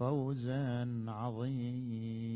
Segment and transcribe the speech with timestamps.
[0.00, 2.30] فوزا عظيما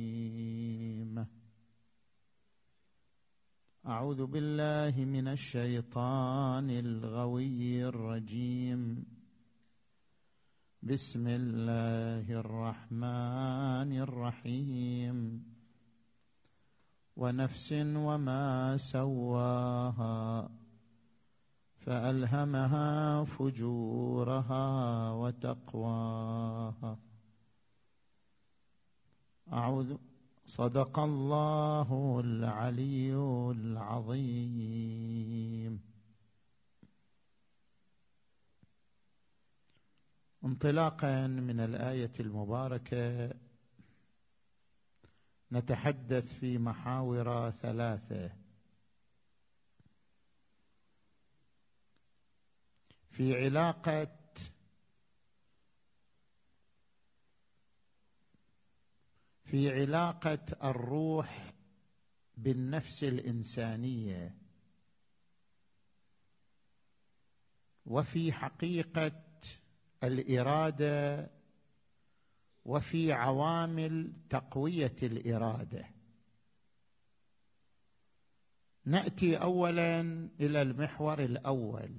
[3.87, 9.04] أعوذ بالله من الشيطان الغوي الرجيم.
[10.82, 15.45] بسم الله الرحمن الرحيم.
[17.17, 20.51] ونفس وما سواها
[21.76, 27.14] فألهمها فجورها وتقواها.
[29.54, 29.96] أعوذ
[30.46, 33.15] صدق الله العلي
[33.51, 34.75] العظيم.
[40.45, 43.31] انطلاقا من الآية المباركة
[45.53, 48.31] نتحدث في محاور ثلاثة.
[53.11, 54.23] في علاقة
[59.55, 61.55] في علاقة الروح
[62.37, 64.35] بالنفس الإنسانية.
[67.87, 69.23] وفي حقيقة
[70.05, 71.31] الإرادة
[72.65, 75.91] وفي عوامل تقوية الإرادة.
[78.85, 80.01] نأتي اولا
[80.41, 81.91] إلى المحور الأول.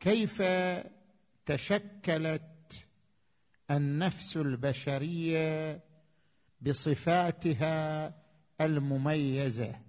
[0.00, 0.42] كيف
[1.46, 2.49] تشكلت
[3.70, 5.80] النفس البشرية
[6.60, 8.14] بصفاتها
[8.60, 9.80] المميزة.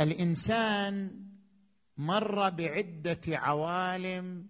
[0.00, 1.24] الإنسان
[1.96, 4.46] مر بعدة عوالم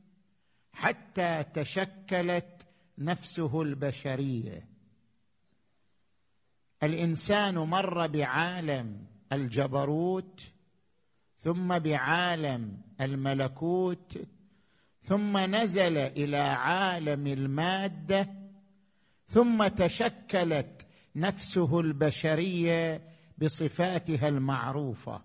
[0.73, 2.67] حتى تشكلت
[2.99, 4.69] نفسه البشرية.
[6.83, 10.41] الإنسان مر بعالم الجبروت
[11.37, 14.19] ثم بعالم الملكوت
[15.05, 18.31] ثم نزل إلى عالم المادة
[19.27, 23.03] ثم تشكلت نفسه البشرية
[23.39, 25.23] بصفاتها المعروفة.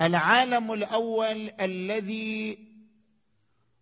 [0.00, 2.58] العالم الأول الذي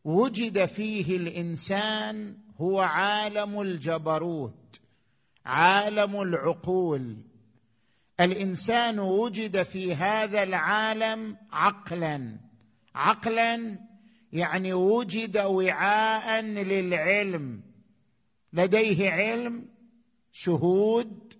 [0.04, 4.80] وجد فيه الإنسان هو عالم الجبروت
[5.46, 7.16] عالم العقول.
[8.20, 12.38] الإنسان وجد في هذا العالم عقلا
[12.94, 13.78] عقلا
[14.34, 17.60] يعني وجد وعاء للعلم.
[18.52, 19.64] لديه علم
[20.32, 21.34] شهود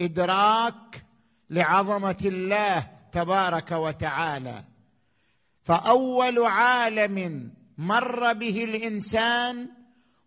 [0.00, 1.04] إدراك
[1.50, 4.64] لعظمة الله تبارك وتعالى.
[5.62, 9.68] فأول عالم مر به الإنسان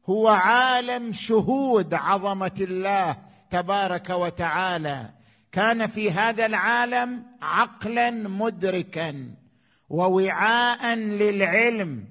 [0.06, 3.18] هو عالم شهود عظمة الله
[3.50, 5.10] تبارك وتعالى.
[5.52, 9.36] كان في هذا العالم عقلا مدركا
[9.90, 12.11] ووعاء للعلم.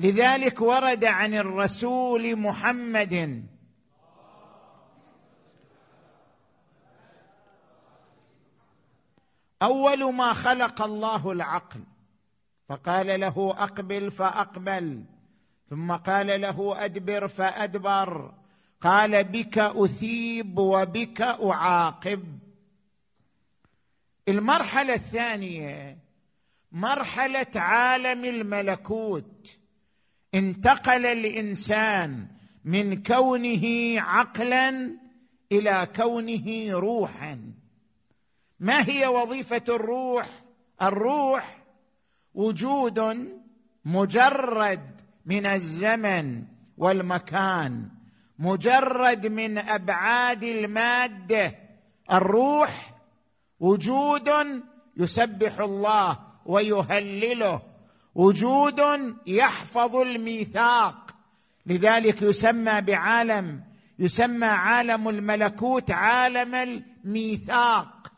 [0.00, 3.46] لذلك ورد عن الرسول محمد.
[9.62, 11.80] أول ما خلق الله العقل
[12.68, 15.04] فقال له أقبل فأقبل
[15.70, 18.34] ثم قال له أدبر فأدبر
[18.80, 22.38] قال بك أثيب وبك أعاقب.
[24.28, 25.98] المرحلة الثانية
[26.72, 29.59] مرحلة عالم الملكوت.
[30.34, 32.26] انتقل الإنسان
[32.64, 34.96] من كونه عقلا
[35.52, 37.40] إلى كونه روحا.
[38.60, 40.42] ما هي وظيفة الروح؟
[40.82, 41.58] الروح
[42.34, 43.28] وجود
[43.84, 46.44] مجرد من الزمن
[46.78, 47.88] والمكان
[48.38, 51.54] مجرد من أبعاد المادة.
[52.12, 52.94] الروح
[53.60, 54.30] وجود
[54.96, 57.69] يسبح الله ويهلله.
[58.14, 58.80] وجود
[59.26, 61.14] يحفظ الميثاق.
[61.66, 63.60] لذلك يسمى بعالم
[63.98, 68.12] يسمى عالم الملكوت عالم الميثاق.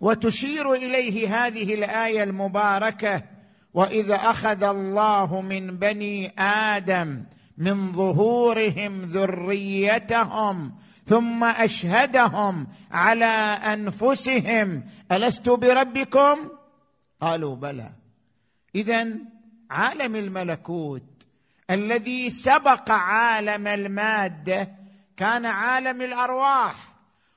[0.00, 3.22] وتشير إليه هذه الآية المباركة
[3.74, 7.24] واذا اخذ الله من بني آدم
[7.58, 10.74] من ظهورهم ذريتهم
[11.04, 13.24] ثم اشهدهم على
[13.74, 14.84] انفسهم.
[15.12, 16.36] الست بربكم؟
[17.20, 18.03] قالوا بلى.
[18.74, 19.08] اذا
[19.70, 21.02] عالم الملكوت
[21.70, 24.70] الذي سبق عالم المادة
[25.16, 26.74] كان عالم الأرواح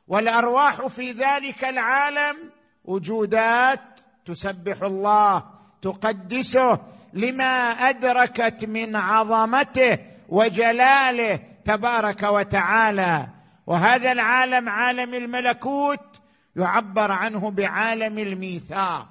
[0.07, 2.37] والأرواح في ذلك العالم
[2.85, 5.43] وجودات تسبح الله
[5.81, 6.79] تقدسه
[7.13, 9.99] لما أدركت من عظمته
[10.29, 13.27] وجلاله تبارك وتعالى.
[13.67, 16.21] وهذا العالم عالم الملكوت
[16.55, 19.07] يعبر عنه بعالم الميثاق.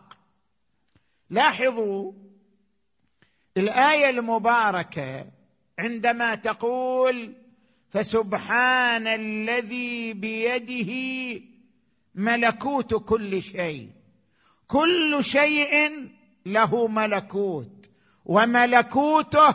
[1.30, 2.12] لاحظوا
[3.56, 5.26] الآية المباركة
[5.78, 7.32] عندما تقول
[7.90, 10.92] فسبحان الذي بيده
[12.14, 13.90] ملكوت كل شيء.
[14.66, 15.90] كل شيء
[16.46, 17.90] له ملكوت
[18.24, 19.54] وملكوته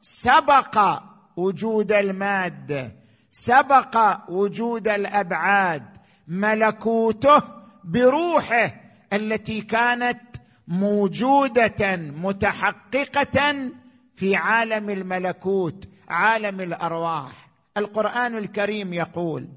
[0.00, 1.02] سبق
[1.36, 2.96] وجود الماده
[3.30, 5.96] سبق وجود الأبعاد.
[6.28, 7.42] ملكوته
[7.84, 8.74] بروحه
[9.12, 10.31] التي كانت
[10.68, 13.70] موجودة متحققة
[14.14, 17.48] في عالم الملكوت عالم الأرواح.
[17.76, 19.48] القرآن الكريم يقول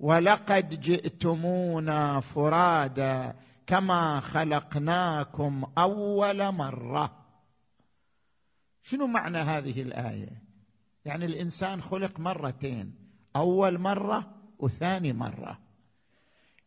[0.00, 3.36] ولقد جئتمونا فرادا
[3.66, 7.18] كما خلقناكم أول مرة.
[8.82, 10.42] شنو معنى هذه الآية؟
[11.04, 12.94] يعني الإنسان خلق مرتين
[13.36, 15.58] أول مرة وثاني مرة.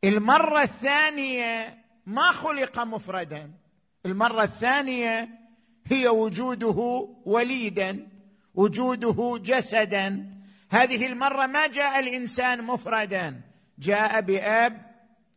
[0.04, 3.52] المرة الثانية ما خلق مفردا.
[4.06, 5.30] المرة الثانية
[5.88, 8.08] هي وجوده وليدا
[8.56, 10.32] وجوده جسدا.
[10.70, 13.42] هذه المرة ما جاء الإنسان مفردا
[13.80, 14.82] جاء بأب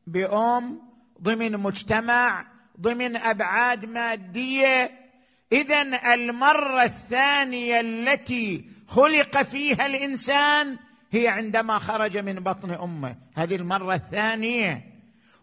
[0.06, 0.82] بأم
[1.22, 2.46] ضمن مجتمع
[2.80, 4.90] ضمن أبعاد مادية.
[5.52, 5.82] اذا
[6.14, 10.78] المرة الثانية التي خلق فيها الإنسان
[11.10, 13.16] هي عندما خرج من بطن أمه.
[13.34, 14.87] هذه المرة الثانية.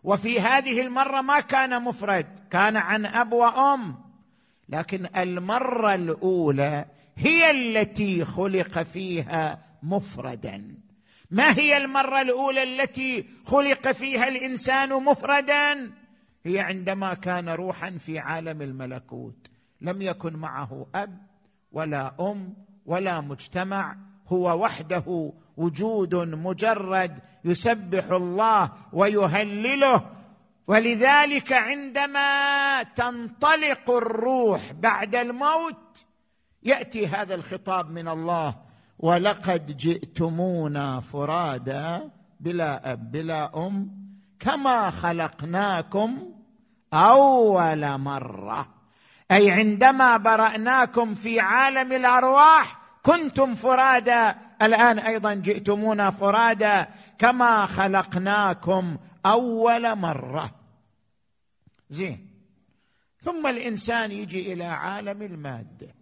[0.06, 3.96] وفي هذه المرة ما كان مفرد كان عن أب وأم.
[4.70, 6.86] لكن المرة الأولى
[7.16, 10.76] هي التي خلق فيها مفردا.
[11.32, 15.92] ما هي المرة الأولى التي خلق فيها الإنسان مفردا؟
[16.46, 19.48] هي عندما كان روحا في عالم الملكوت.
[19.82, 21.18] لم يكن معه أب
[21.72, 22.54] ولا أم
[22.86, 23.98] ولا مجتمع
[24.28, 30.02] هو وحده وجود مجرد يسبح الله ويهلله.
[30.68, 36.06] ولذلك عندما تنطلق الروح بعد الموت
[36.64, 38.56] يأتي هذا الخطاب من الله
[39.00, 43.90] ولقد جئتمونا فرادا بلا أب بلا أم
[44.40, 46.32] كما خلقناكم
[46.94, 48.68] أول مرة.
[49.32, 56.88] أي عندما برأناكم في عالم الأرواح كنتم فرادا الآن أيضا جئتمونا فرادا
[57.18, 60.52] كما خلقناكم أول مرة.
[61.90, 62.30] زين.
[63.20, 65.96] ثم الإنسان يجي إلى عالم المادة.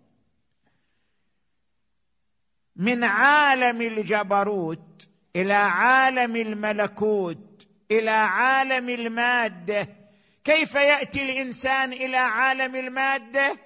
[2.75, 9.87] من عالم الجبروت إلى عالم الملكوت إلى عالم المادة.
[10.43, 13.57] كيف يأتي الإنسان إلى عالم المادة؟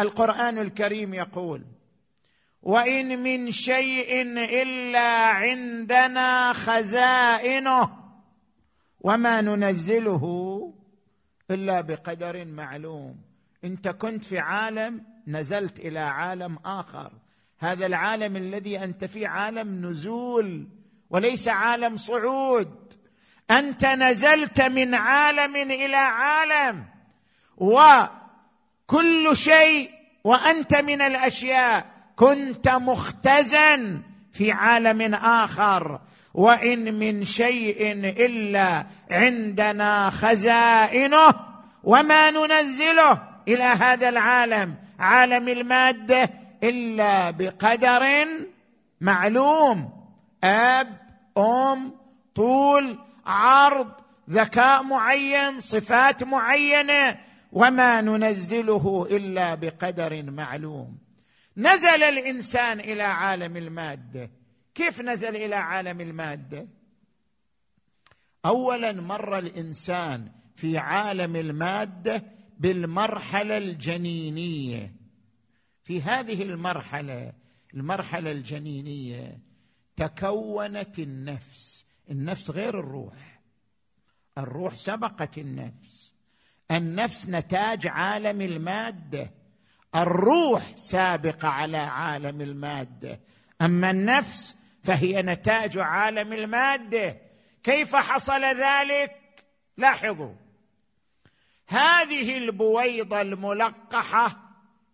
[0.00, 1.64] القرآن الكريم يقول
[2.62, 4.22] وإن من شيء
[4.62, 7.90] إلا عندنا خزائنه
[9.00, 10.24] وما ننزله
[11.50, 13.16] إلا بقدر معلوم.
[13.64, 17.12] انت كنت في عالم نزلت إلى عالم آخر.
[17.58, 20.68] هذا العالم الذي أنت فيه عالم نزول
[21.10, 22.94] وليس عالم صعود.
[23.50, 26.84] أنت نزلت من عالم إلى عالم
[27.56, 29.90] وكل شيء
[30.24, 31.91] وأنت من الأشياء.
[32.22, 34.02] كنت مختزن
[34.32, 36.00] في عالم آخر
[36.34, 41.34] وإن من شيء إلا عندنا خزائنه
[41.84, 46.30] وما ننزله إلى هذا العالم عالم المادة
[46.62, 48.26] إلا بقدر
[49.00, 49.90] معلوم
[50.44, 50.88] أب
[51.38, 51.92] أم
[52.34, 53.88] طول عرض
[54.30, 57.18] ذكاء معين صفات معينة
[57.52, 61.01] وما ننزله إلا بقدر معلوم.
[61.56, 64.30] نزل الإنسان إلى عالم المادة.
[64.74, 66.68] كيف نزل إلى عالم المادة؟
[68.44, 72.24] اولا مر الإنسان في عالم المادة
[72.58, 74.92] بالمرحلة الجنينية.
[75.82, 77.32] في هذه المرحلة
[77.74, 79.38] المرحلة الجنينية
[79.96, 83.40] تكونت النفس النفس غير الروح.
[84.38, 86.14] الروح سبقت النفس.
[86.70, 89.30] النفس نتاج عالم المادة.
[89.94, 93.20] الروح سابقة على عالم المادة.
[93.62, 97.16] أما النفس فهي نتاج عالم المادة.
[97.62, 99.12] كيف حصل ذلك؟
[99.76, 100.34] لاحظوا.
[101.66, 104.36] هذه البويضة الملقحة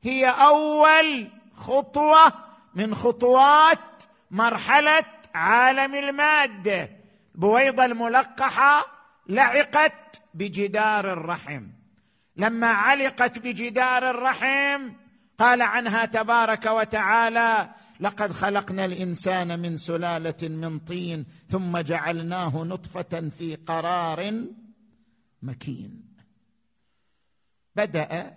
[0.02, 2.33] هي أول خطوة
[2.75, 6.90] من خطوات مرحلة عالم المادة.
[7.35, 8.87] البويضة الملقحة
[9.26, 11.62] لعقت بجدار الرحم.
[12.38, 14.92] لما علقت بجدار الرحم
[15.38, 23.54] قال عنها تبارك وتعالى لقد خلقنا الإنسان من سلالة من طين ثم جعلناه نطفة في
[23.54, 24.45] قرار
[25.42, 26.02] مكين.
[27.76, 28.37] بدأ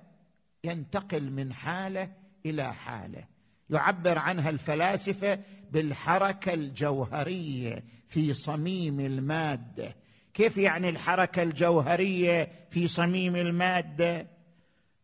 [0.63, 2.11] ينتقل من حالة
[2.45, 3.23] إلى حالة
[3.69, 5.39] يعبر عنها الفلاسفة
[5.71, 9.95] بالحركة الجوهرية في صميم المادة.
[10.33, 14.27] كيف يعني الحركة الجوهرية في صميم المادة؟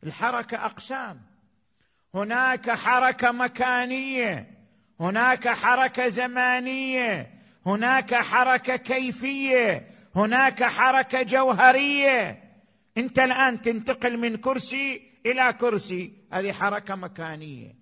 [0.03, 1.21] الحركة أقسام.
[2.15, 4.47] هناك حركة مكانية
[4.99, 7.31] هناك حركة زمانية
[7.65, 12.43] هناك حركة كيفية هناك حركة جوهرية.
[12.97, 17.75] أنت الآن تنتقل من كرسي إلى كرسي هذه حركة مكانية.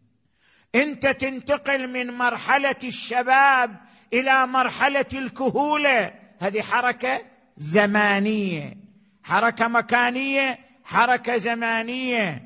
[0.75, 3.75] أنت تنتقل من مرحلة الشباب
[4.13, 7.21] إلى مرحلة الكهولة هذه حركة
[7.57, 8.77] زمانية.
[9.23, 12.41] حركة مكانية حركة زمانية.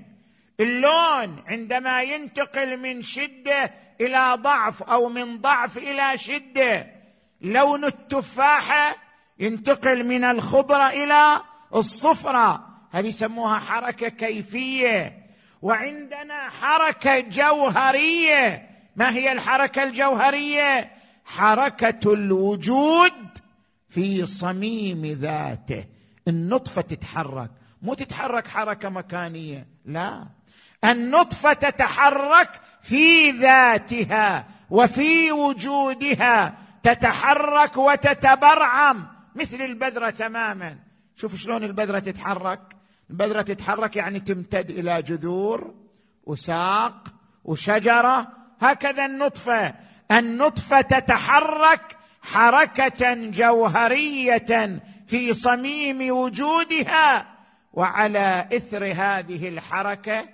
[0.60, 6.88] اللون عندما ينتقل من شدة إلى ضعف أو من ضعف إلى شدة
[7.42, 8.96] لون التفاحة
[9.40, 11.42] ينتقل من الخضرة إلى
[11.76, 12.70] الصفرة.
[12.92, 15.20] هذه يسموها حركة كيفية.
[15.62, 18.70] وعندنا حركة جوهرية.
[18.96, 20.92] ما هي الحركة الجوهرية؟
[21.26, 23.39] حركة الوجود.
[23.90, 25.86] في صميم ذاته.
[26.28, 27.52] النطفة تتحرك.
[27.82, 29.68] مو تتحرك حركة مكانية.
[29.86, 30.28] لا.
[30.86, 32.50] النطفة تتحرك
[32.82, 36.58] في ذاتها وفي وجودها.
[36.84, 39.08] تتحرك وتتبرعم.
[39.36, 40.78] مثل البذرة تماما.
[41.16, 42.76] شوف شلون البذرة تتحرك.
[43.10, 45.74] البذرة تتحرك يعني تمتد إلى جذور
[46.26, 47.08] وساق
[47.46, 48.28] وشجرة.
[48.62, 49.74] هكذا النطفة.
[50.12, 57.28] النطفة تتحرك حركة جوهرية في صميم وجودها
[57.74, 60.30] وعلى إثر هذه الحركة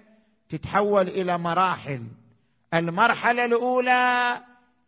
[0.49, 2.03] تتحول إلى مراحل.
[2.73, 4.37] المرحلة الأولى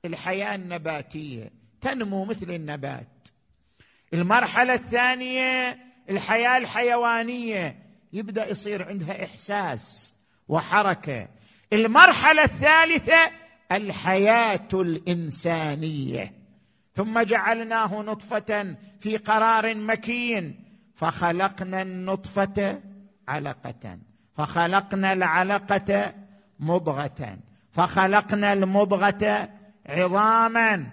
[0.06, 1.51] الحياة النباتية
[1.82, 3.27] تنمو مثل النبات.
[4.13, 7.75] المرحلة الثانية الحياة الحيوانية
[8.13, 10.16] يبدأ يصير عندها إحساس
[10.48, 11.27] وحركة.
[11.74, 13.32] المرحلة الثالثة
[13.72, 16.37] الحياة الإنسانية.
[16.98, 20.60] ثم جعلناه نطفة في قرار مكين.
[20.96, 22.82] فخلقنا النطفة
[23.27, 24.00] علقة.
[24.34, 26.13] فخلقنا العلقة
[26.60, 27.38] مضغة.
[27.72, 29.50] فخلقنا المضغة
[29.86, 30.88] عظاما.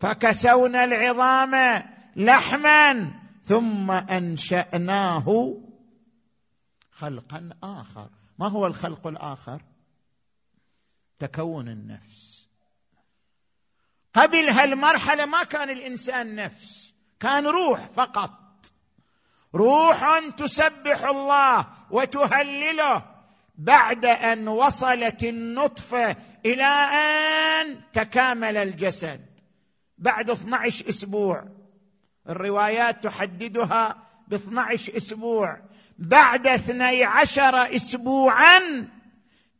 [0.00, 1.82] فكسونا العظام
[2.16, 3.10] لحما.
[3.42, 5.56] ثم أنشأناه
[6.90, 8.08] خلقا آخر.
[8.38, 9.62] ما هو الخلق الآخر؟
[11.18, 12.21] تكون النفس.
[14.14, 18.30] قبل هالمرحلة ما كان الإنسان نفس كان روح فقط.
[19.54, 23.02] روح تسبح الله وتهلله
[23.58, 26.16] بعد أن وصلت النطفة
[26.46, 29.26] إلى أن تكامل الجسد
[29.98, 31.44] بعد 12 أسبوع.
[32.28, 33.96] الروايات تحددها
[34.28, 35.58] ب 12 أسبوع.
[35.98, 38.88] بعد 12 اسبوعا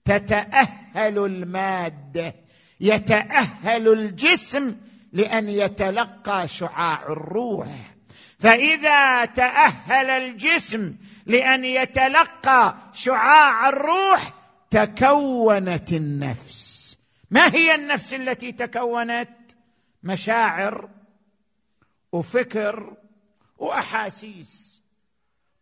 [0.05, 2.35] تتأهل المادة.
[2.83, 4.77] يتأهل الجسم
[5.13, 7.69] لأن يتلقى شعاع الروح.
[8.39, 10.95] فإذا تأهل الجسم
[11.27, 14.35] لأن يتلقى شعاع الروح
[14.71, 16.99] تكونت النفس.
[17.31, 19.29] ما هي النفس التي تكونت؟
[20.03, 20.89] مشاعر
[22.13, 22.97] وفكر
[23.59, 24.83] وأحاسيس.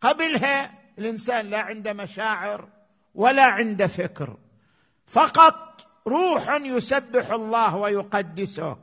[0.00, 2.68] قبلها الإنسان لا عنده مشاعر
[3.14, 4.36] ولا عنده فكر.
[5.06, 8.76] فقط روح يسبح الله ويقدسه.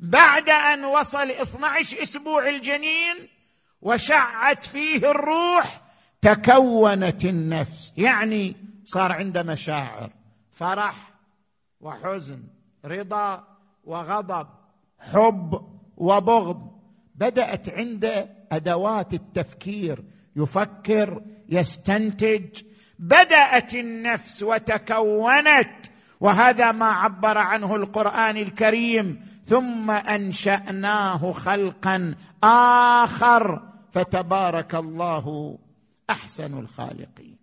[0.00, 3.28] بعد أن وصل 12 أسبوع الجنين
[3.82, 5.80] وشعت فيه الروح
[6.22, 7.92] تكونت النفس.
[7.96, 10.10] يعني صار عنده مشاعر.
[10.52, 11.12] فرح
[11.80, 12.42] وحزن
[12.84, 13.44] رضا
[13.84, 14.48] وغضب
[14.98, 16.78] حب وبغض.
[17.14, 20.04] بدأت عنده أدوات التفكير.
[20.36, 22.62] يفكر يستنتج.
[22.98, 25.86] بدأت النفس وتكونت
[26.20, 35.58] وهذا ما عبر عنه القرآن الكريم ثم أنشأناه خلقا آخر فتبارك الله
[36.10, 37.36] أحسن الخالقين.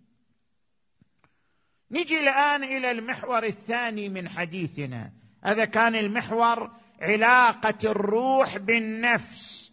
[1.91, 5.11] نجي الآن إلى المحور الثاني من حديثنا.
[5.43, 9.71] هذا كان المحور علاقة الروح بالنفس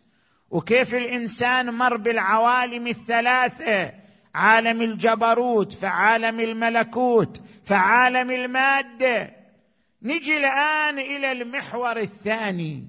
[0.51, 4.02] وكيف الإنسان مر بالعوالم الثلاثة
[4.35, 9.37] عالم الجبروت فعالم الملكوت فعالم المادة.
[10.03, 12.89] نجي الآن إلى المحور الثاني.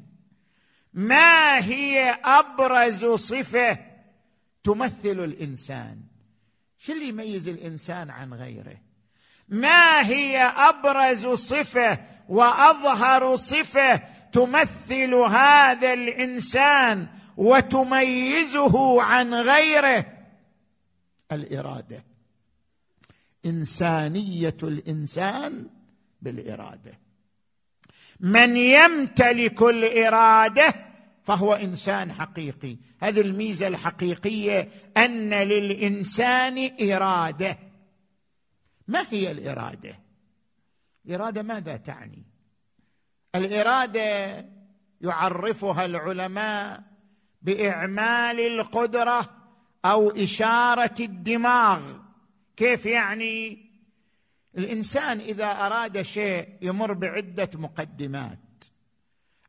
[0.93, 3.77] ما هي أبرز صفة
[4.63, 5.97] تمثل الإنسان؟
[6.79, 8.77] شو اللي يميز الإنسان عن غيره؟
[9.49, 17.07] ما هي أبرز صفة وأظهر صفة تمثل هذا الإنسان
[17.37, 20.05] وتميزه عن غيره؟
[21.35, 22.03] الإرادة.
[23.45, 25.69] إنسانية الإنسان
[26.21, 26.99] بالإرادة.
[28.19, 30.73] من يمتلك الإرادة
[31.23, 32.77] فهو إنسان حقيقي.
[32.99, 37.57] هذه الميزة الحقيقية أن للإنسان إرادة.
[38.87, 39.99] ما هي الإرادة؟
[41.05, 42.23] الاراده ماذا تعني؟
[43.35, 44.45] الإرادة
[45.01, 46.83] يعرفها العلماء
[47.41, 49.42] بإعمال القدرة
[49.85, 51.81] أو إشارة الدماغ.
[52.57, 53.65] كيف يعني؟
[54.57, 58.39] الإنسان إذا أراد شيء يمر بعدة مقدمات.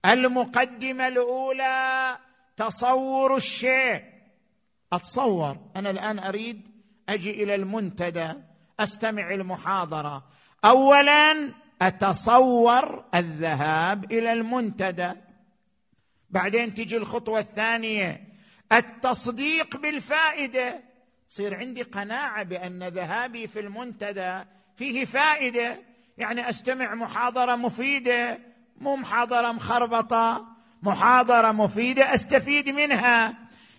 [0.06, 2.18] المقدمة الأولى
[2.56, 4.04] تصور الشيء.
[4.92, 5.58] أتصور.
[5.76, 6.68] أنا الآن أريد
[7.08, 8.32] أجي إلى المنتدى
[8.80, 10.24] أستمع المحاضرة.
[10.64, 15.12] اولا أتصور الذهاب إلى المنتدى.
[16.30, 18.33] بعدين تجي الخطوة الثانية
[18.74, 20.80] التصديق بالفائدة.
[21.30, 24.38] تصير عندي قناعة بأن ذهابي في المنتدى
[24.76, 25.78] فيه فائدة.
[26.18, 28.38] يعني أستمع محاضرة مفيدة
[28.78, 30.46] مو محاضرة مخربطة.
[30.82, 33.34] محاضرة مفيدة أستفيد منها.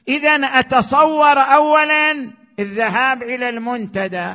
[0.08, 4.34] اذا أتصور اولا الذهاب إلى المنتدى.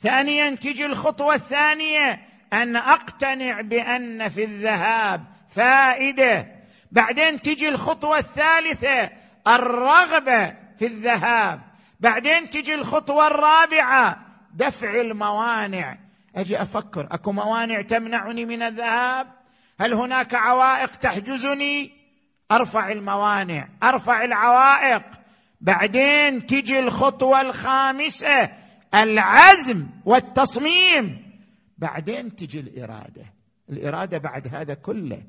[0.00, 2.20] ثانيا تجي الخطوة الثانية
[2.52, 6.46] أن أقتنع بأن في الذهاب فائدة.
[6.92, 9.10] بعدين تجي الخطوة الثالثة
[9.48, 11.60] الرغبة في الذهاب.
[12.00, 15.98] بعدين تجي الخطوة الرابعة دفع الموانع.
[16.36, 19.26] أجي أفكر أكو موانع تمنعني من الذهاب؟
[19.80, 21.92] هل هناك عوائق تحجزني؟
[22.52, 25.02] أرفع الموانع أرفع العوائق.
[25.60, 28.50] بعدين تجي الخطوة الخامسة
[28.94, 31.26] العزم والتصميم.
[31.78, 33.24] بعدين تجي الإرادة.
[33.70, 35.22] الإرادة بعد هذا كله.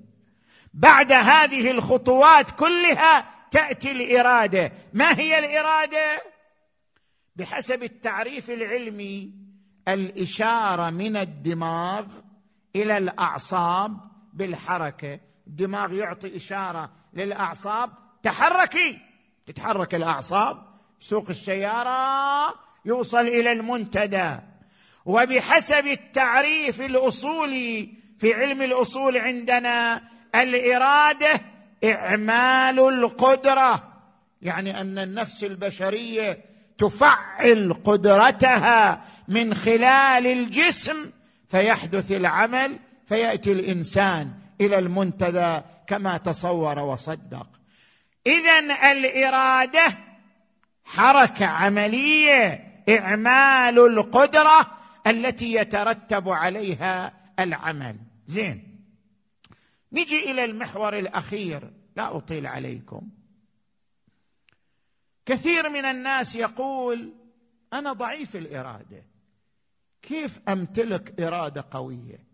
[0.73, 4.71] بعد هذه الخطوات كلها تأتي الإرادة.
[4.93, 6.21] ما هي الإرادة؟
[7.35, 9.31] بحسب التعريف العلمي
[9.87, 12.05] الإشارة من الدماغ
[12.75, 13.97] إلى الأعصاب
[14.33, 15.19] بالحركة.
[15.47, 17.89] الدماغ يعطي إشارة للأعصاب.
[18.23, 18.99] تحركي!
[19.45, 20.63] تتحرك الأعصاب.
[20.99, 22.53] سوق السيارة
[22.85, 24.39] يوصل إلى المنتدى.
[25.05, 30.01] وبحسب التعريف الأصولي في علم الأصول عندنا
[30.35, 31.41] الإرادة
[31.83, 33.93] إعمال القدرة.
[34.41, 36.45] يعني أن النفس البشرية
[36.77, 41.11] تفعل قدرتها من خلال الجسم
[41.49, 47.47] فيحدث العمل فيأتي الإنسان إلى المنتدى كما تصور وصدق.
[48.27, 49.97] اذا الإرادة
[50.85, 54.67] حركة عملية إعمال القدرة
[55.07, 57.95] التي يترتب عليها العمل.
[58.27, 58.66] زين.
[59.91, 63.09] نجي إلى المحور الأخير لا أطيل عليكم.
[65.25, 67.13] كثير من الناس يقول
[67.73, 69.03] أنا ضعيف الإرادة.
[70.01, 72.27] كيف أمتلك إرادة قوية؟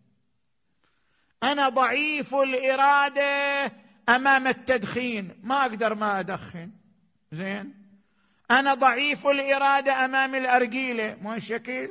[1.44, 3.72] أنا ضعيف الإرادة
[4.10, 5.40] أمام التدخين.
[5.44, 6.72] ما أقدر ما أدخن.
[7.32, 7.74] زين؟
[8.52, 11.18] أنا ضعيف الإرادة أمام الأرجيلة.
[11.22, 11.90] مو الشكل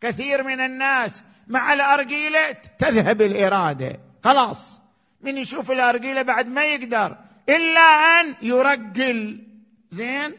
[0.00, 4.11] كثير من الناس مع الأرجيلة تذهب الإرادة.
[4.24, 4.80] خلاص.
[5.20, 7.16] من يشوف الارجيله بعد ما يقدر.
[7.48, 9.46] إلا أن يرجل.
[9.90, 10.34] زين؟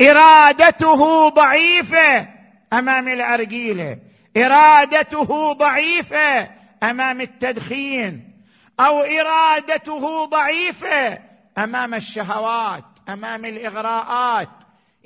[0.00, 2.28] إرادته ضعيفة
[2.72, 3.98] أمام الارجيله
[4.36, 6.50] إرادته ضعيفة
[6.82, 8.34] أمام التدخين.
[8.80, 11.18] أو إرادته ضعيفة
[11.58, 14.48] أمام الشهوات أمام الإغراءات.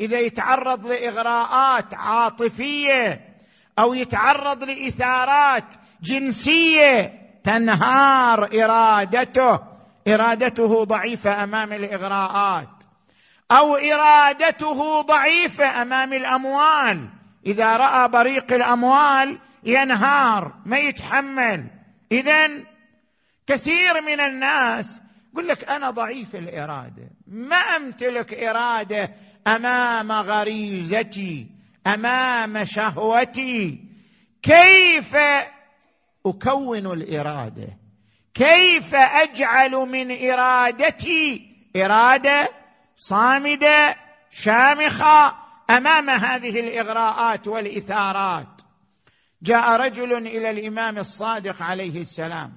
[0.01, 3.29] إذا يتعرض لإغراءات عاطفية
[3.79, 9.61] أو يتعرض لإثارات جنسية تنهار إرادته.
[10.09, 12.85] إرادته ضعيفة أمام الإغراءات.
[13.51, 17.09] أو إرادته ضعيفة أمام الأموال.
[17.47, 21.67] إذا رأى بريق الأموال ينهار ما يتحمل.
[22.13, 22.49] اذا
[23.47, 25.01] كثير من الناس
[25.33, 27.11] يقول لك أنا ضعيف الإرادة.
[27.27, 29.11] ما أمتلك إرادة
[29.47, 31.47] أمام غريزتي
[31.87, 33.85] أمام شهوتي.
[34.43, 35.17] كيف
[36.27, 37.79] أكون الإرادة.
[38.35, 42.49] كيف أجعل من إرادتي إرادة
[42.97, 43.97] صامدة
[44.31, 45.35] شامخة
[45.71, 48.49] أمام هذه الإغراءات والإثارات؟
[49.43, 52.57] جاء رجل إلى الإمام الصادق عليه السلام.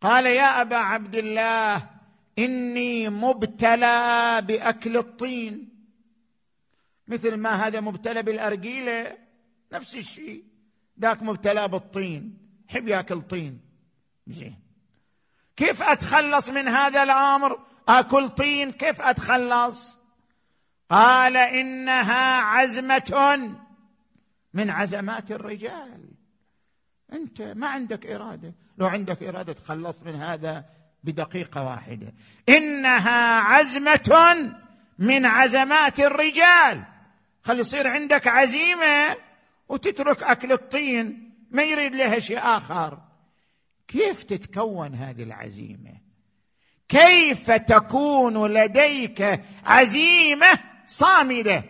[0.00, 1.88] قال يا أبا عبد الله
[2.38, 5.68] إني مبتلى بأكل الطين.
[7.08, 9.16] مثل ما هذا مبتلى بالأرجيلة
[9.72, 10.49] نفس الشيء.
[11.00, 13.60] ذاك مبتلى بالطين حب ياكل طين.
[14.26, 14.58] زين.
[15.56, 17.58] كيف أتخلص من هذا الأمر؟
[17.88, 19.98] أكل طين كيف أتخلص؟
[20.90, 23.38] قال إنها عزمة
[24.54, 26.10] من عزمات الرجال.
[27.12, 28.54] أنت ما عندك إرادة.
[28.78, 30.64] لو عندك إرادة تخلص من هذا
[31.04, 32.12] بدقيقة واحدة.
[32.48, 34.52] إنها عزمة
[34.98, 36.84] من عزمات الرجال.
[37.42, 39.16] خلي يصير عندك عزيمة.
[39.70, 42.98] وتترك أكل الطين ما يريد لها شيء آخر.
[43.88, 45.92] كيف تتكون هذه العزيمة؟
[46.88, 51.64] كيف تكون لديك عزيمة صامدة؟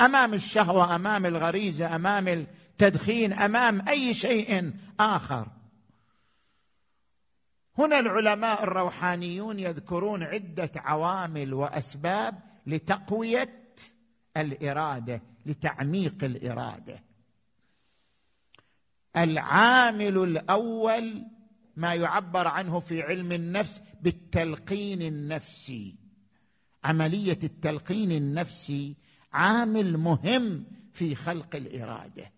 [0.00, 5.48] أمام الشهوة أمام الغريزة أمام التدخين أمام أي شيء آخر.
[7.78, 13.64] هنا العلماء الروحانيون يذكرون عدة عوامل وأسباب لتقوية
[14.36, 17.13] الإرادة لتعميق الإرادة.
[19.16, 21.24] العامل الأول
[21.76, 25.94] ما يعبر عنه في علم النفس بالتلقين النفسي.
[26.84, 28.96] عملية التلقين النفسي
[29.32, 32.32] عامل مهم في خلق الإرادة.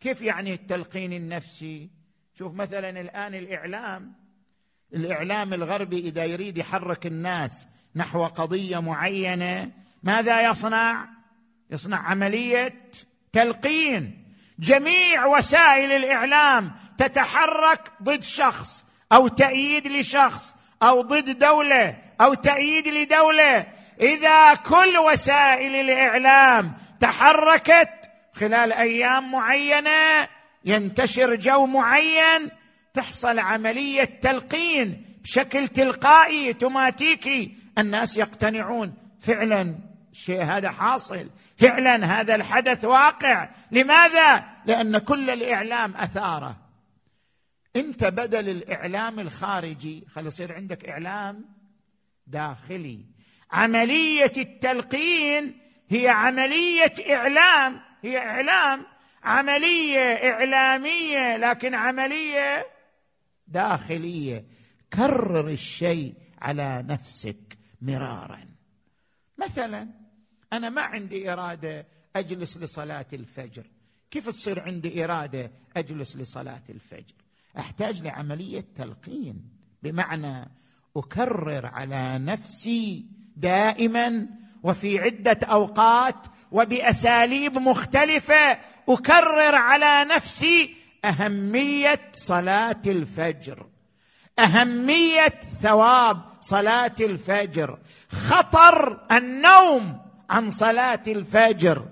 [0.00, 1.90] كيف يعني التلقين النفسي؟
[2.34, 4.12] شوف مثلا الآن الإعلام.
[4.94, 11.08] الإعلام الغربي إذا يريد يحرك الناس نحو قضية معينة ماذا يصنع؟
[11.70, 12.74] يصنع عملية
[13.32, 14.27] تلقين.
[14.58, 23.66] جميع وسائل الإعلام تتحرك ضد شخص أو تأييد لشخص أو ضد دولة أو تأييد لدولة.
[24.00, 27.90] إذا كل وسائل الإعلام تحركت
[28.34, 30.28] خلال أيام معينة
[30.64, 32.50] ينتشر جو معين
[32.94, 38.94] تحصل عملية تلقين بشكل تلقائي أوتوماتيكي الناس يقتنعون.
[39.20, 39.87] فعلا
[40.18, 41.30] الشيء هذا حاصل.
[41.56, 43.48] فعلا هذا الحدث واقع.
[43.70, 46.56] لماذا؟ لأن كل الإعلام أثاره.
[47.76, 51.44] أنت بدل الإعلام الخارجي خلي يصير عندك إعلام
[52.26, 53.04] داخلي.
[53.52, 57.80] عملية التلقين هي عملية إعلام.
[58.02, 58.86] هي إعلام
[59.24, 62.66] عملية إعلامية لكن عملية
[63.46, 64.44] داخلية.
[64.92, 68.48] كرر الشيء على نفسك مرارا.
[69.38, 69.97] مثلا
[70.52, 73.66] أنا ما عندي إرادة أجلس لصلاة الفجر.
[74.10, 77.14] كيف تصير عندي إرادة أجلس لصلاة الفجر؟
[77.58, 79.48] أحتاج لعملية تلقين
[79.82, 80.50] بمعنى
[80.96, 83.06] أكرر على نفسي
[83.36, 84.26] دائما
[84.62, 88.58] وفي عدة أوقات وبأساليب مختلفة
[88.88, 93.66] أكرر على نفسي أهمية صلاة الفجر.
[94.38, 97.78] أهمية ثواب صلاة الفجر.
[98.08, 101.88] خطر النوم عن صلاة الفجر.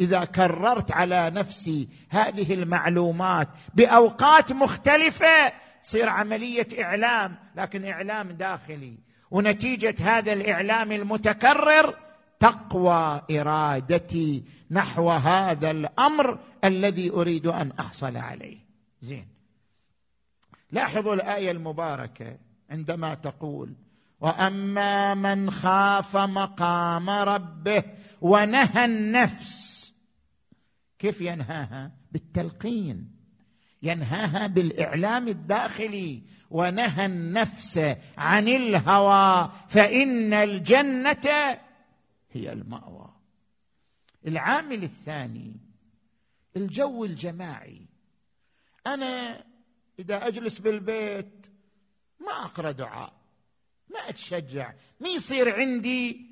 [0.00, 8.98] إذا كررت على نفسي هذه المعلومات بأوقات مختلفة تصير عملية إعلام لكن إعلام داخلي.
[9.30, 11.96] ونتيجة هذا الإعلام المتكرر
[12.40, 18.58] تقوى إرادتي نحو هذا الأمر الذي أريد أن أحصل عليه.
[19.02, 19.26] زين.
[20.72, 22.38] لاحظوا الآية المباركة
[22.70, 23.74] عندما تقول
[24.20, 27.84] وأما من خاف مقام ربه
[28.20, 29.92] ونهى النفس
[30.98, 33.10] كيف ينهاها؟ بالتلقين.
[33.82, 36.22] ينهاها بالإعلام الداخلي.
[36.50, 41.58] ونهى النفس عن الهوى فإن الجنة
[42.32, 43.14] هي المأوى.
[44.26, 45.56] العامل الثاني
[46.56, 47.86] الجو الجماعي.
[48.86, 49.44] أنا
[49.98, 51.46] إذا أجلس بالبيت
[52.20, 53.19] ما أقرأ دعاء.
[53.90, 56.30] ما أتشجع ما يصير عندي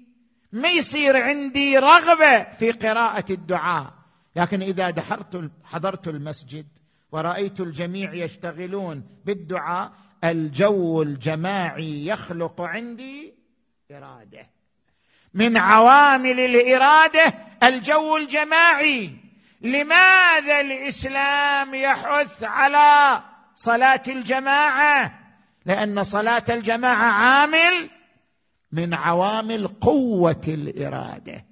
[0.52, 3.94] ما يصير عندي رغبة في قراءة الدعاء.
[4.36, 6.66] لكن إذا دحرت حضرت المسجد
[7.12, 9.92] ورأيت الجميع يشتغلون بالدعاء
[10.24, 13.34] الجو الجماعي يخلق عندي
[13.90, 14.50] إرادة.
[15.34, 19.10] من عوامل الإرادة الجو الجماعي.
[19.60, 23.22] لماذا الإسلام يحث على
[23.54, 25.27] صلاة الجماعة؟
[25.66, 27.90] لأن صلاة الجماعة عامل
[28.72, 31.44] من عوامل قوة الإرادة.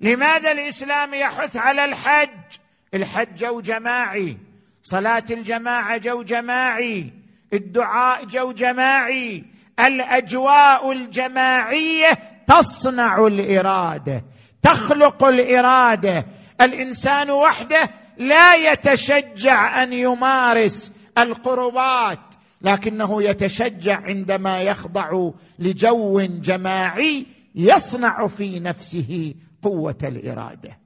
[0.00, 2.58] لماذا الإسلام يحث على الحج؟
[2.94, 4.36] الحج جو جماعي
[4.82, 7.12] صلاة الجماعة جو جماعي
[7.52, 9.44] الدعاء جو جماعي
[9.80, 14.24] الأجواء الجماعية تصنع الإرادة
[14.62, 16.26] تخلق الإرادة.
[16.60, 22.29] الإنسان وحده لا يتشجع أن يمارس القربات
[22.62, 30.78] لكنه يتشجع عندما يخضع لجو جماعي يصنع في نفسه قوة الإرادة.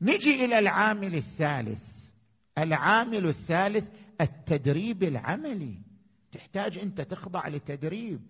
[0.00, 2.10] نجي إلى العامل الثالث.
[2.58, 3.88] العامل الثالث
[4.20, 5.74] التدريب العملي.
[6.32, 8.20] تحتاج أنت تخضع لتدريب.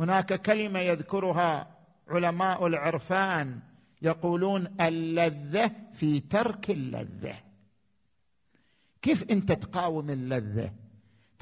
[0.00, 3.60] هناك كلمة يذكرها علماء العرفان
[4.02, 7.43] يقولون اللذة في ترك اللذة.
[9.04, 10.72] كيف انت تقاوم اللذة؟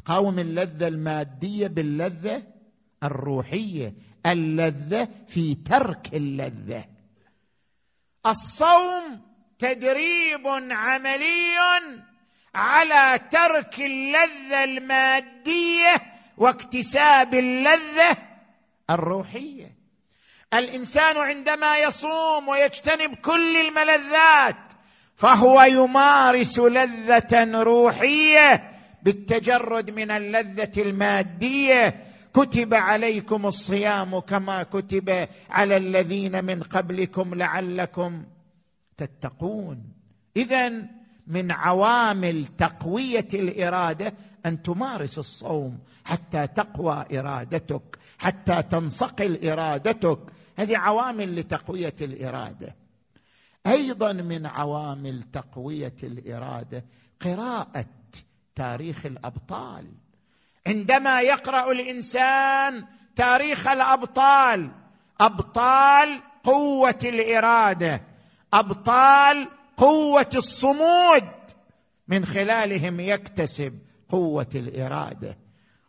[0.04, 2.42] تقاوم اللذة المادية باللذة
[3.02, 3.94] الروحية
[4.26, 6.84] اللذة في ترك اللذة.
[8.26, 9.20] الصوم
[9.58, 11.56] تدريب عملي
[12.54, 16.02] على ترك اللذة المادية
[16.36, 18.16] واكتساب اللذة
[18.90, 19.76] الروحية.
[20.54, 24.72] الإنسان عندما يصوم ويجتنب كل الملذات
[25.22, 28.70] فهو يمارس لذة روحية
[29.02, 32.02] بالتجرد من اللذة المادية.
[32.34, 38.24] كتب عليكم الصيام كما كتب على الذين من قبلكم لعلكم
[38.96, 39.82] تتقون.
[40.36, 40.72] اذا
[41.26, 44.12] من عوامل تقوية الإرادة
[44.46, 50.18] أن تمارس الصوم حتى تقوى إرادتك حتى تنصقل إرادتك.
[50.56, 52.81] هذه عوامل لتقوية الإرادة.
[53.66, 56.84] أيضا من عوامل تقوية الإرادة
[57.20, 57.86] قراءة
[58.54, 59.86] تاريخ الأبطال.
[60.66, 62.84] عندما يقرأ الإنسان
[63.16, 64.70] تاريخ الأبطال
[65.20, 68.02] أبطال قوة الإرادة
[68.54, 71.24] أبطال قوة الصمود
[72.08, 75.38] من خلالهم يكتسب قوة الإرادة.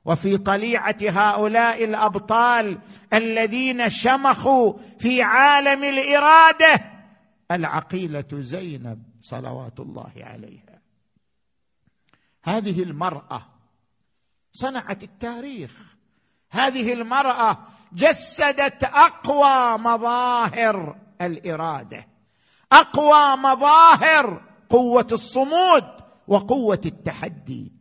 [0.06, 2.80] وفي طليعة هؤلاء الأبطال
[3.14, 6.93] الذين شمخوا في عالم الإرادة
[7.54, 10.82] العقيلة زينب صلوات الله عليها.
[12.44, 13.46] هذه المرأة
[14.52, 15.96] صنعت التاريخ.
[16.50, 22.08] هذه المرأة جسدت أقوى مظاهر الإرادة
[22.72, 25.84] أقوى مظاهر قوة الصمود
[26.28, 27.72] وقوة التحدي.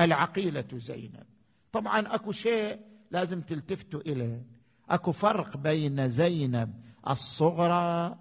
[0.00, 1.26] العقيلة زينب.
[1.72, 4.46] طبعا أكو شيء لازم تلتفتوا إليه.
[4.90, 8.18] أكو فرق بين زينب الصغرى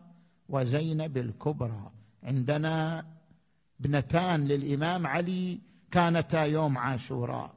[0.52, 1.92] وزينب الكبرى.
[2.24, 3.06] عندنا
[3.80, 5.60] ابنتان للإمام علي
[5.92, 7.54] كانتا يوم عاشوراء.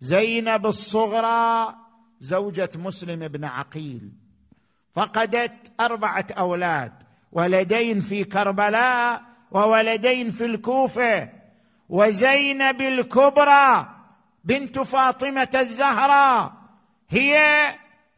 [0.00, 1.74] زينب الصغرى
[2.20, 4.12] زوجة مسلم بن عقيل.
[4.92, 6.92] فقدت أربعة أولاد
[7.32, 11.28] ولدين في كربلاء وولدين في الكوفة.
[11.88, 13.88] وزينب الكبرى
[14.44, 16.52] بنت فاطمة الزهراء
[17.08, 17.38] هي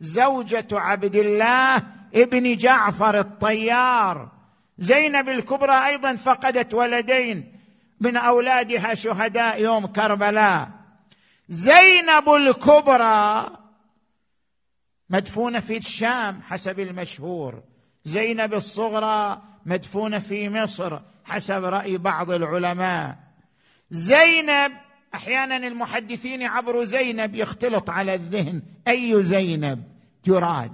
[0.01, 4.33] زوجة عبد الله ابن جعفر الطيار.
[4.79, 7.53] زينب الكبرى أيضا فقدت ولدين
[8.01, 10.71] من أولادها شهداء يوم كربلاء.
[11.49, 13.51] زينب الكبرى
[15.11, 17.63] مدفونة في الشام حسب المشهور.
[18.05, 23.17] زينب الصغرى مدفونة في مصر حسب رأي بعض العلماء.
[23.91, 24.73] زينب
[25.15, 28.63] أحيانا المحدثين عبر زينب يختلط على الذهن.
[28.89, 29.83] أي زينب؟
[30.27, 30.73] يراد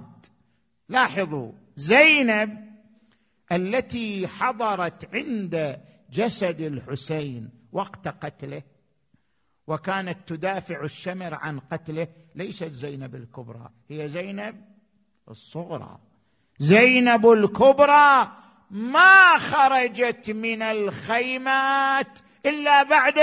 [0.89, 2.65] لاحظوا زينب
[3.51, 8.63] التي حضرت عند جسد الحسين وقت قتله
[9.67, 14.65] وكانت تدافع الشمر عن قتله ليست زينب الكبرى هي زينب
[15.29, 15.99] الصغرى.
[16.59, 18.31] زينب الكبرى
[18.69, 23.19] ما خرجت من الخيمات إلا بعد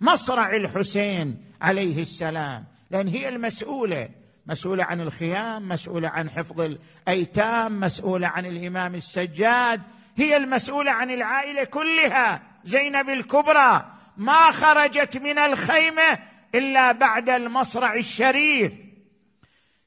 [0.00, 4.08] مصرع الحسين عليه السلام لأن هي المسؤولة.
[4.48, 9.82] مسؤولة عن الخيام مسؤولة عن حفظ الأيتام مسؤولة عن الإمام السجاد.
[10.16, 12.42] هي المسؤولة عن العائلة كلها.
[12.64, 16.18] زينب الكبرى ما خرجت من الخيمة
[16.54, 18.72] إلا بعد المصرع الشريف.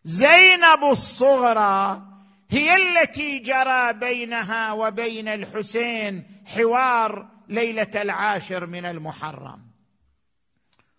[0.04, 2.02] زينب الصغرى
[2.50, 9.62] هي التي جرى بينها وبين الحسين حوار ليلة العاشر من المحرم.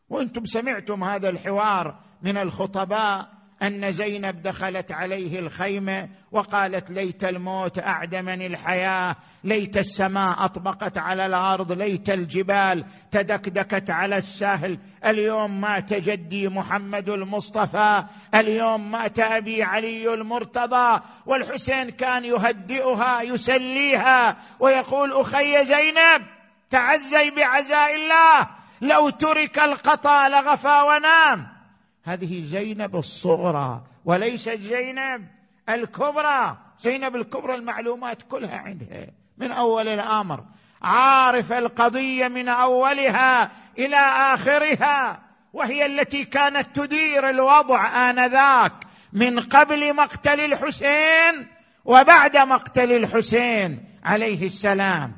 [0.08, 8.46] وأنتم سمعتم هذا الحوار من الخطباء أن زينب دخلت عليه الخيمه وقالت ليت الموت أعدمني
[8.46, 14.78] الحياة ليت السماء أطبقت على الأرض ليت الجبال تدكدكت على السهل.
[15.06, 25.12] اليوم مات جدي محمد المصطفى اليوم مات أبي علي المرتضى والحسين كان يهدئها يسليها ويقول
[25.12, 26.22] أخي زينب
[26.70, 28.48] تعزي بعزاء الله
[28.80, 31.61] لو ترك القطا لغفى ونام.
[32.04, 35.26] هذه زينب الصغرى وليست زينب
[35.68, 36.56] الكبرى.
[36.80, 39.06] زينب الكبرى المعلومات كلها عندها
[39.38, 40.44] من أول الأمر.
[40.82, 43.96] عارف القضية من أولها إلى
[44.34, 45.20] آخرها
[45.52, 48.72] وهي التي كانت تدير الوضع آنذاك
[49.12, 51.46] من قبل مقتل الحسين
[51.84, 55.16] وبعد مقتل الحسين عليه السلام.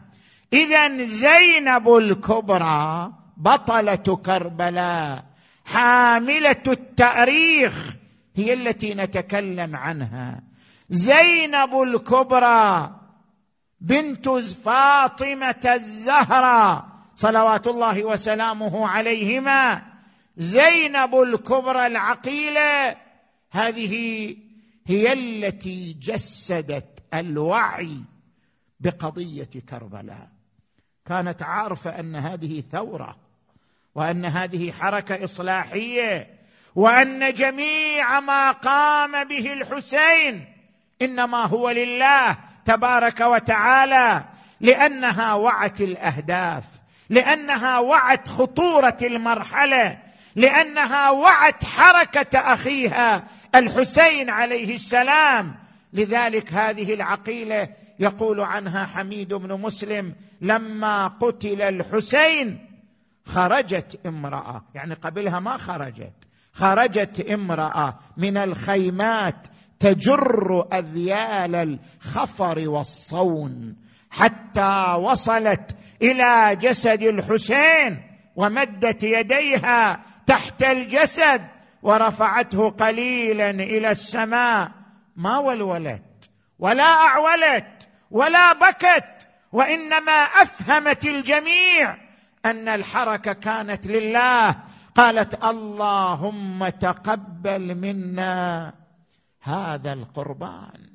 [0.53, 5.25] اذا زينب الكبرى بطلة كربلاء.
[5.65, 7.95] حاملة التأريخ
[8.35, 10.43] هي التي نتكلم عنها.
[10.91, 13.01] زينب الكبرى
[13.81, 16.85] بنت فاطمة الزهراء
[17.17, 19.83] صلوات الله وسلامه عليهما.
[20.37, 22.97] زينب الكبرى العقيلة
[23.51, 24.37] هذه
[24.87, 27.97] هي التي جسدت الوعي
[28.81, 30.29] بقضية كربلاء.
[31.07, 33.24] كانت عارفة أن هذه ثورة
[33.95, 36.29] وأن هذه حركة إصلاحية
[36.75, 40.45] وأن جميع ما قام به الحسين
[41.03, 44.25] إنما هو لله تبارك وتعالى
[44.61, 46.65] لأنها وعت الأهداف
[47.11, 49.99] لأنها وعت خطورة المرحلة
[50.37, 55.55] لأنها وعت حركة أخيها الحسين عليه السلام.
[55.93, 62.74] لذلك هذه العقيلة يقول عنها حميد بن مسلم لما قتل الحسين
[63.25, 64.65] خرجت امرأة.
[64.75, 66.13] يعني قبلها ما خرجت.
[66.53, 69.47] خرجت امرأة من الخيمات
[69.81, 73.77] تجر أذيال الخفر والصون
[74.11, 78.03] حتى وصلت إلى جسد الحسين
[78.37, 81.43] ومدت يديها تحت الجسد
[81.83, 84.71] ورفعته قليلا إلى السماء.
[85.17, 92.04] ما ولولت ولا أعولت ولا بكت وإنما أفهمت الجميع.
[92.45, 94.57] أن الحركة كانت لله.
[94.95, 98.75] قالت اللهم تقبل منا
[99.43, 100.95] هذا القربان.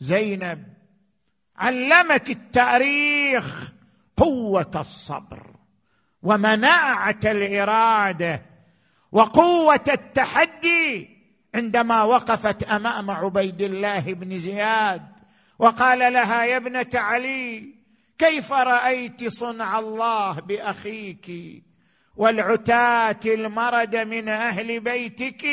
[0.00, 0.64] زينب
[1.56, 3.72] علمت التاريخ
[4.16, 5.50] قوة الصبر
[6.22, 8.42] ومناعة الإرادة
[9.12, 11.18] وقوة التحدي
[11.54, 15.02] عندما وقفت أمام عبيد الله بن زياد
[15.58, 17.77] وقال لها يا ابنة علي
[18.18, 21.30] كيف رأيت صنع الله بأخيك
[22.16, 25.46] والعتاة المرد من أهل بيتك؟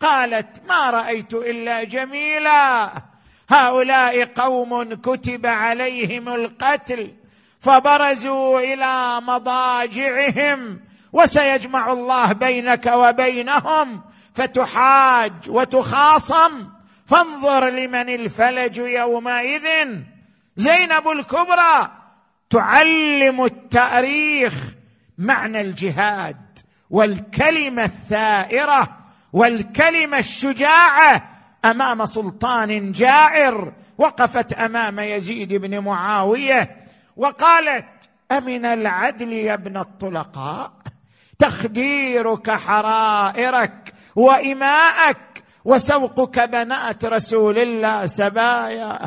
[0.00, 2.92] قالت ما رأيت إلا جميلا.
[3.48, 7.14] هؤلاء قوم كتب عليهم القتل
[7.60, 10.80] فبرزوا إلى مضاجعهم
[11.12, 14.02] وسيجمع الله بينك وبينهم
[14.34, 16.68] فتحاج وتخاصم.
[17.06, 19.68] فانظر لمن الفلج يومئذ.
[20.58, 21.90] زينب الكبرى
[22.50, 24.54] تعلم التاريخ
[25.18, 26.58] معنى الجهاد
[26.90, 28.98] والكلمة الثائرة
[29.32, 31.28] والكلمة الشجاعة
[31.64, 36.76] أمام سلطان جائر وقفت أمام يزيد بن معاوية
[37.16, 40.72] وقالت أمن العدل يا ابن الطلقاء؟
[41.38, 45.18] تخديرك حرائرك وإماءك
[45.68, 48.98] وسوقك بنات رسول الله سبايا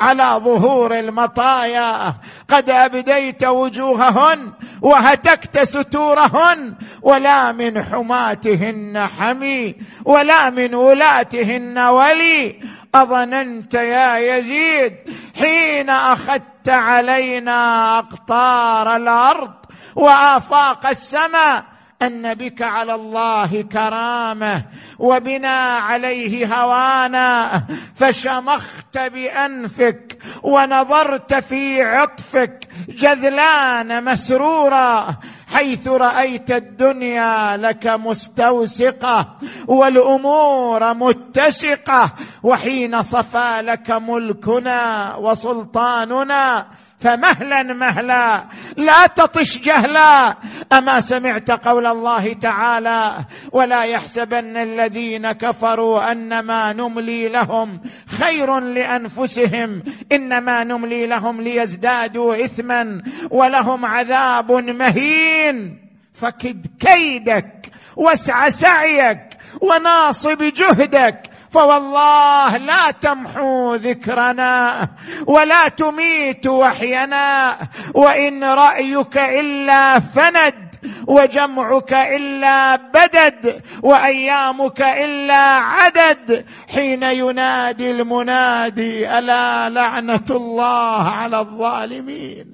[0.00, 2.14] على ظهور المطايا.
[2.48, 4.52] قد أبديت وجوههن
[4.82, 9.74] وهتكت ستورهن ولا من حماتهن حمي
[10.04, 12.60] ولا من ولاتهن ولي.
[12.94, 14.92] أظننت يا يزيد
[15.38, 17.58] حين أخذت علينا
[17.98, 19.54] أقطار الأرض
[19.96, 21.75] وآفاق السماء.
[22.02, 24.64] أن بك على الله كرامة
[24.98, 27.62] وبنا عليه هوانا
[27.94, 35.16] فشمخت بأنفك ونظرت في عطفك جذلان مسرورا
[35.54, 42.10] حيث رأيت الدنيا لك مستوسقة والأمور متسقة
[42.42, 46.66] وحين صفى لك ملكنا وسلطاننا
[46.98, 48.44] فمهلا مهلا
[48.76, 50.36] لا تطش جهلا.
[50.72, 53.16] أما سمعت قول الله تعالى
[53.52, 59.82] ولا يحسبن الذين كفروا أنما نملي لهم خير لأنفسهم
[60.12, 65.86] إنما نملي لهم ليزدادوا اثما ولهم عذاب مهين.
[66.14, 67.66] فكد كيدك
[67.96, 69.20] واسع سعيك
[69.60, 71.22] وناصب جهدك
[71.56, 74.88] فوالله لا تمحو ذكرنا
[75.26, 77.56] ولا تميت وحينا
[77.94, 80.66] وإن رأيك إلا فند
[81.06, 86.46] وجمعك إلا بدد وأيامك إلا عدد.
[86.74, 92.52] حين ينادي المنادي ألا لعنة الله على الظالمين؟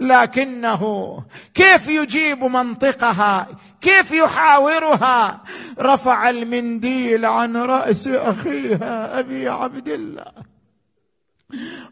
[0.00, 1.22] لكنه
[1.54, 3.46] كيف يجيب منطقها؟
[3.80, 5.40] كيف يحاورها؟
[5.78, 10.32] رفع المنديل عن رأس أخيها أبي عبد الله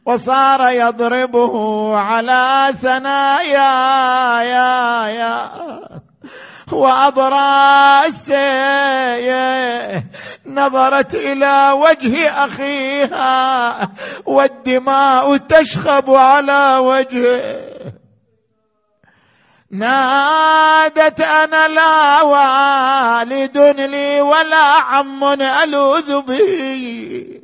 [0.06, 3.72] وصار يضربه على ثنايا
[4.42, 5.50] يا يا
[6.72, 8.36] وأضراسه
[10.46, 13.88] نظرت إلى وجه أخيها
[14.26, 17.72] والدماء تشخب على وجهه
[19.70, 27.42] نادت أنا لا والد لي ولا عم ألوذ به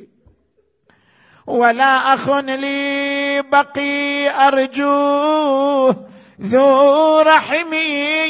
[1.47, 5.95] ولا أخ لي بقي أرجوه
[6.41, 8.29] ذو رحمي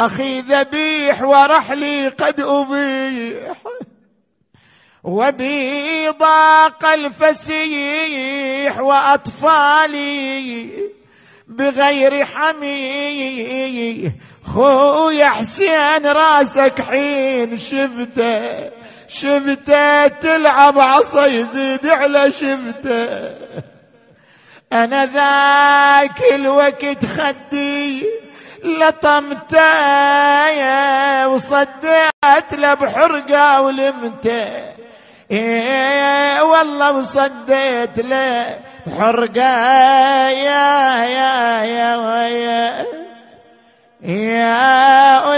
[0.00, 3.56] أخي ذبيح ورحلي قد أبيح.
[5.04, 10.68] وبي ضاق الفسيح وأطفالي
[11.48, 14.12] بغير حمي.
[14.54, 18.70] خويا حسين راسك حين شفته
[19.08, 23.34] شفته تلعب عصا يزيد على شفته.
[24.72, 28.06] أنا ذاك الوقت خدي
[28.64, 29.66] لطمته
[31.26, 34.48] وصديت له بحرقة ولمتة.
[35.30, 39.50] إيه والله وصديت له بحرقة.
[40.28, 41.96] يا يا يا
[44.02, 45.36] يا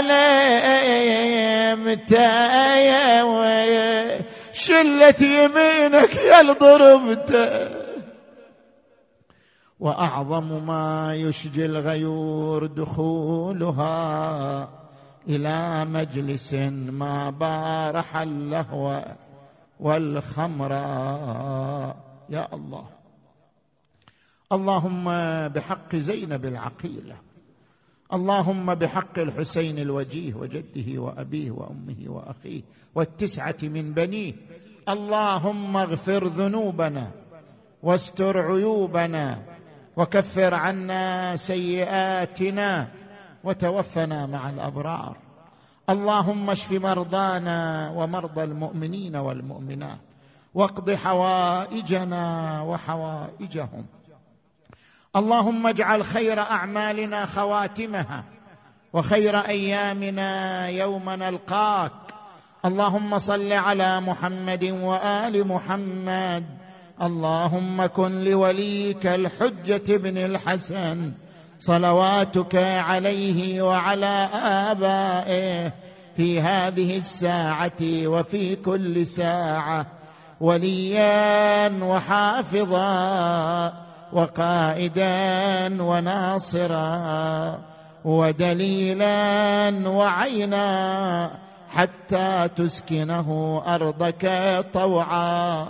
[1.43, 4.19] أليمته يا ويا
[4.53, 7.82] شلت يمينك يا ضربته
[9.83, 13.99] وأعظم ما يشجي الغيور دخولها
[15.27, 19.05] إلى مجلس ما بارح اللهو
[19.79, 20.71] والخمر.
[22.29, 22.85] يا الله.
[24.51, 25.05] اللهم
[25.47, 27.15] بحق زينب العقيلة.
[28.13, 32.61] اللهم بحق الحسين الوجيه وجده وأبيه وأمه وأخيه
[32.95, 34.33] والتسعة من بنيه.
[34.89, 37.11] اللهم اغفر ذنوبنا
[37.83, 39.52] واستر عيوبنا
[39.97, 42.87] وكفر عنا سيئاتنا
[43.43, 45.17] وتوفنا مع الأبرار.
[45.89, 49.99] اللهم اشف مرضانا ومرضى المؤمنين والمؤمنات
[50.53, 53.85] واقض حوائجنا وحوائجهم.
[55.15, 58.23] اللهم اجعل خير أعمالنا خواتمها
[58.93, 61.91] وخير أيامنا يوم نلقاك.
[62.65, 66.45] اللهم صل على محمد وآل محمد
[67.01, 71.11] اللهم كن لوليك الحجة بن الحسن
[71.59, 74.29] صلواتك عليه وعلى
[74.71, 75.71] آبائه
[76.15, 79.85] في هذه الساعة وفي كل ساعة
[80.41, 82.93] وليا وحافظا
[84.13, 87.59] وقائدا وناصرا
[88.05, 91.31] ودليلا وعينا
[91.69, 94.25] حتى تسكنه أرضك
[94.73, 95.67] طوعا.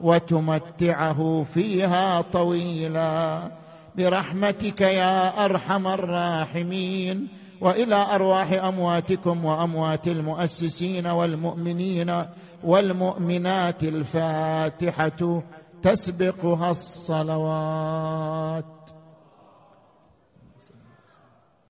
[0.00, 3.50] وتمتعه فيها طويلا.
[3.98, 7.28] برحمتك يا أرحم الراحمين.
[7.60, 12.24] وإلى أرواح أمواتكم وأموات المؤسسين والمؤمنين
[12.64, 15.42] والمؤمنات الفاتحة
[15.82, 18.75] تسبقها الصلوات.